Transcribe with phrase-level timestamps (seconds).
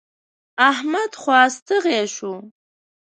[0.69, 2.33] احمد خوا ستغی شو.